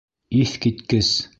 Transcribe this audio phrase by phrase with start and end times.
[0.39, 1.13] Иҫ киткес!